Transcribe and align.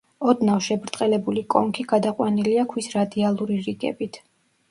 ოდნავ 0.31 0.61
შებრტყელებული 0.67 1.43
კონქი 1.55 1.85
გადაყვანილია 1.91 2.65
ქვის 2.71 2.89
რადიალური 2.97 3.59
რიგებით. 3.69 4.19